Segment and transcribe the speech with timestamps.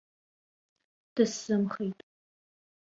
[1.15, 1.99] Дысзымхеит.